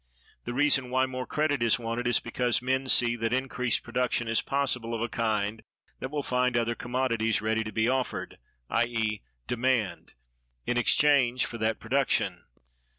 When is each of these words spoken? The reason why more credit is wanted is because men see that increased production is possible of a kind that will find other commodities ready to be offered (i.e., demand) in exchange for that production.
The 0.45 0.53
reason 0.55 0.89
why 0.89 1.05
more 1.05 1.27
credit 1.27 1.61
is 1.61 1.77
wanted 1.77 2.07
is 2.07 2.19
because 2.19 2.59
men 2.59 2.89
see 2.89 3.15
that 3.17 3.31
increased 3.33 3.83
production 3.83 4.27
is 4.27 4.41
possible 4.41 4.95
of 4.95 5.01
a 5.01 5.07
kind 5.07 5.61
that 5.99 6.09
will 6.09 6.23
find 6.23 6.57
other 6.57 6.73
commodities 6.73 7.39
ready 7.39 7.63
to 7.63 7.71
be 7.71 7.87
offered 7.87 8.39
(i.e., 8.71 9.21
demand) 9.45 10.13
in 10.65 10.75
exchange 10.75 11.45
for 11.45 11.59
that 11.59 11.79
production. 11.79 12.45